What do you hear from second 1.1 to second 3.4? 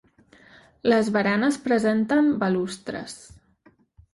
baranes presenten balustres.